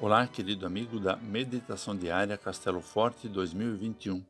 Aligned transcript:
Olá, 0.00 0.26
querido 0.26 0.66
amigo 0.66 0.98
da 0.98 1.14
Meditação 1.16 1.96
Diária 1.96 2.36
Castelo 2.36 2.80
Forte 2.80 3.28
2021, 3.28 4.24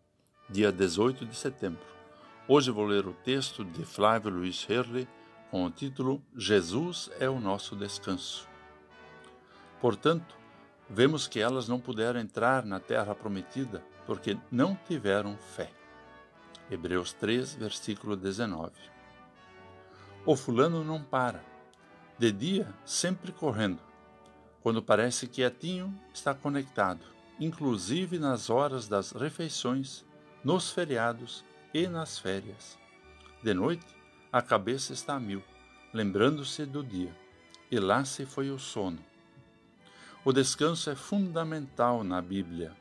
dia 0.50 0.70
18 0.70 1.24
de 1.24 1.34
setembro. 1.34 1.80
Hoje 2.46 2.70
vou 2.70 2.84
ler 2.84 3.06
o 3.06 3.14
texto 3.14 3.64
de 3.64 3.82
Flávio 3.82 4.30
Luiz 4.30 4.66
Herle 4.68 5.08
com 5.50 5.64
o 5.64 5.70
título 5.70 6.20
Jesus 6.36 7.10
é 7.18 7.26
o 7.30 7.40
nosso 7.40 7.74
descanso. 7.74 8.46
Portanto, 9.80 10.36
vemos 10.90 11.26
que 11.26 11.40
elas 11.40 11.68
não 11.68 11.80
puderam 11.80 12.20
entrar 12.20 12.66
na 12.66 12.78
terra 12.78 13.14
prometida 13.14 13.82
porque 14.04 14.36
não 14.50 14.76
tiveram 14.86 15.38
fé. 15.38 15.70
Hebreus 16.70 17.14
3, 17.14 17.54
versículo 17.54 18.14
19. 18.14 18.72
O 20.26 20.36
fulano 20.36 20.84
não 20.84 21.02
para, 21.02 21.42
de 22.18 22.30
dia 22.30 22.74
sempre 22.84 23.32
correndo 23.32 23.91
quando 24.62 24.82
parece 24.82 25.26
quietinho, 25.26 25.92
está 26.14 26.32
conectado, 26.34 27.04
inclusive 27.40 28.18
nas 28.18 28.48
horas 28.48 28.88
das 28.88 29.12
refeições, 29.12 30.04
nos 30.44 30.70
feriados 30.70 31.44
e 31.74 31.86
nas 31.88 32.18
férias. 32.18 32.78
De 33.42 33.52
noite, 33.52 33.86
a 34.32 34.40
cabeça 34.40 34.92
está 34.92 35.14
a 35.14 35.20
mil, 35.20 35.42
lembrando-se 35.92 36.64
do 36.64 36.82
dia, 36.82 37.14
e 37.70 37.78
lá 37.78 38.04
se 38.04 38.24
foi 38.24 38.50
o 38.50 38.58
sono. 38.58 38.98
O 40.24 40.32
descanso 40.32 40.88
é 40.88 40.94
fundamental 40.94 42.04
na 42.04 42.22
Bíblia. 42.22 42.72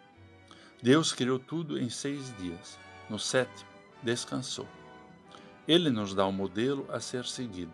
Deus 0.81 1.11
criou 1.11 1.39
tudo 1.39 1.79
em 1.79 1.89
seis 1.89 2.35
dias. 2.37 2.77
No 3.09 3.17
sétimo, 3.17 3.67
descansou. 4.03 4.67
Ele 5.67 5.89
nos 5.89 6.13
dá 6.13 6.27
um 6.27 6.31
modelo 6.31 6.85
a 6.91 6.99
ser 6.99 7.25
seguido. 7.25 7.73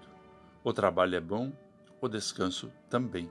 O 0.63 0.71
trabalho 0.71 1.16
é 1.16 1.20
bom, 1.20 1.52
o 1.99 2.08
descanso 2.08 2.71
também. 2.90 3.30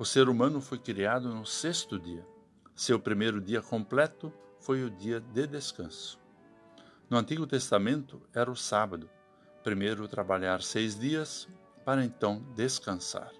O 0.00 0.04
ser 0.06 0.30
humano 0.30 0.62
foi 0.62 0.78
criado 0.78 1.28
no 1.28 1.44
sexto 1.44 1.98
dia. 1.98 2.26
Seu 2.74 2.98
primeiro 2.98 3.38
dia 3.38 3.60
completo 3.60 4.32
foi 4.58 4.82
o 4.82 4.88
dia 4.88 5.20
de 5.20 5.46
descanso. 5.46 6.18
No 7.10 7.18
Antigo 7.18 7.46
Testamento 7.46 8.22
era 8.32 8.50
o 8.50 8.56
sábado, 8.56 9.10
primeiro 9.62 10.08
trabalhar 10.08 10.62
seis 10.62 10.98
dias, 10.98 11.46
para 11.84 12.02
então 12.02 12.42
descansar. 12.56 13.30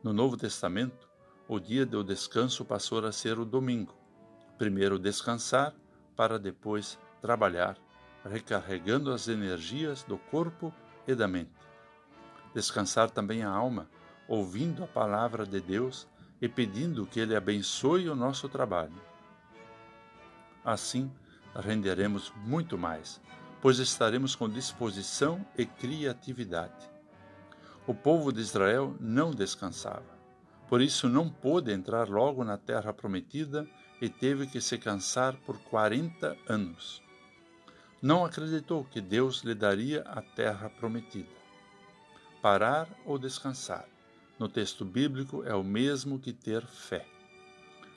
No 0.00 0.12
Novo 0.12 0.36
Testamento, 0.36 1.08
o 1.48 1.58
dia 1.58 1.84
do 1.84 2.04
descanso 2.04 2.64
passou 2.64 3.04
a 3.04 3.10
ser 3.10 3.40
o 3.40 3.44
domingo. 3.44 3.96
Primeiro 4.56 4.96
descansar, 4.96 5.74
para 6.14 6.38
depois 6.38 7.00
trabalhar, 7.20 7.76
recarregando 8.24 9.10
as 9.10 9.26
energias 9.26 10.04
do 10.04 10.16
corpo 10.16 10.72
e 11.04 11.16
da 11.16 11.26
mente. 11.26 11.50
Descansar 12.54 13.10
também 13.10 13.42
a 13.42 13.50
alma 13.50 13.90
ouvindo 14.30 14.84
a 14.84 14.86
palavra 14.86 15.44
de 15.44 15.60
Deus 15.60 16.06
e 16.40 16.48
pedindo 16.48 17.04
que 17.04 17.18
Ele 17.18 17.34
abençoe 17.34 18.08
o 18.08 18.14
nosso 18.14 18.48
trabalho. 18.48 18.94
Assim, 20.64 21.10
renderemos 21.52 22.32
muito 22.46 22.78
mais, 22.78 23.20
pois 23.60 23.80
estaremos 23.80 24.36
com 24.36 24.48
disposição 24.48 25.44
e 25.58 25.66
criatividade. 25.66 26.88
O 27.88 27.92
povo 27.92 28.32
de 28.32 28.40
Israel 28.40 28.94
não 29.00 29.32
descansava, 29.32 30.16
por 30.68 30.80
isso 30.80 31.08
não 31.08 31.28
pôde 31.28 31.72
entrar 31.72 32.08
logo 32.08 32.44
na 32.44 32.56
terra 32.56 32.92
prometida 32.92 33.66
e 34.00 34.08
teve 34.08 34.46
que 34.46 34.60
se 34.60 34.78
cansar 34.78 35.34
por 35.44 35.58
quarenta 35.58 36.36
anos. 36.48 37.02
Não 38.00 38.24
acreditou 38.24 38.84
que 38.84 39.00
Deus 39.00 39.42
lhe 39.42 39.56
daria 39.56 40.02
a 40.02 40.22
terra 40.22 40.70
prometida. 40.70 41.40
Parar 42.40 42.88
ou 43.04 43.18
descansar 43.18 43.86
no 44.40 44.48
texto 44.48 44.86
bíblico 44.86 45.44
é 45.44 45.54
o 45.54 45.62
mesmo 45.62 46.18
que 46.18 46.32
ter 46.32 46.66
fé, 46.66 47.06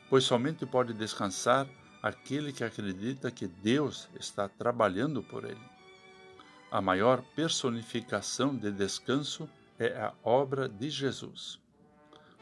pois 0.09 0.25
somente 0.25 0.65
pode 0.65 0.93
descansar 0.93 1.65
aquele 2.01 2.51
que 2.51 2.65
acredita 2.65 3.31
que 3.31 3.47
Deus 3.47 4.09
está 4.19 4.49
trabalhando 4.49 5.23
por 5.23 5.45
ele. 5.45 5.73
A 6.69 6.81
maior 6.81 7.21
personificação 7.33 8.53
de 8.53 8.69
descanso 8.73 9.49
é 9.79 9.97
a 9.97 10.13
obra 10.21 10.67
de 10.67 10.89
Jesus. 10.89 11.61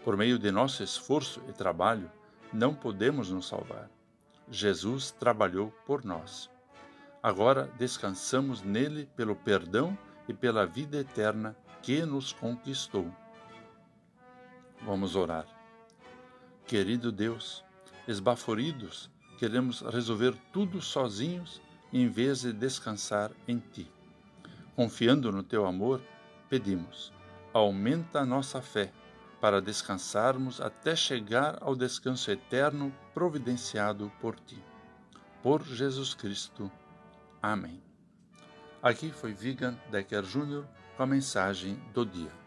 Por 0.04 0.18
meio 0.18 0.40
de 0.40 0.52
nosso 0.52 0.82
esforço 0.82 1.40
e 1.48 1.54
trabalho, 1.54 2.10
não 2.52 2.74
podemos 2.74 3.30
nos 3.30 3.48
salvar. 3.48 3.88
Jesus 4.50 5.12
trabalhou 5.12 5.70
por 5.86 6.04
nós. 6.04 6.50
Agora 7.22 7.72
descansamos 7.78 8.64
nele 8.64 9.08
pelo 9.16 9.36
perdão 9.36 9.96
e 10.28 10.34
pela 10.34 10.66
vida 10.66 10.98
eterna 10.98 11.56
que 11.84 12.04
nos 12.04 12.34
conquistou. 12.34 13.14
Vamos 14.84 15.16
orar. 15.16 15.46
Querido 16.66 17.12
Deus, 17.12 17.64
esbaforidos, 18.08 19.10
queremos 19.38 19.82
resolver 19.82 20.36
tudo 20.52 20.82
sozinhos 20.82 21.62
em 21.94 22.08
vez 22.08 22.42
de 22.42 22.54
descansar 22.54 23.32
em 23.48 23.60
Ti. 23.60 23.92
Confiando 24.76 25.32
no 25.32 25.44
Teu 25.44 25.66
amor, 25.66 26.02
pedimos: 26.50 27.14
aumenta 27.54 28.22
a 28.22 28.26
nossa 28.26 28.62
fé 28.62 28.92
para 29.40 29.62
descansarmos 29.62 30.62
até 30.62 30.96
chegar 30.96 31.58
ao 31.62 31.76
descanso 31.76 32.32
eterno 32.32 32.94
providenciado 33.14 34.12
por 34.20 34.40
Ti. 34.40 34.58
Por 35.44 35.64
Jesus 35.64 36.14
Cristo. 36.14 36.72
Amém. 37.42 37.82
Aqui 38.82 39.12
foi 39.12 39.34
Vigan 39.34 39.76
Decker 39.92 40.24
Jr. 40.24 40.64
com 40.96 41.04
a 41.04 41.08
mensagem 41.08 41.76
do 41.94 42.06
dia. 42.06 42.41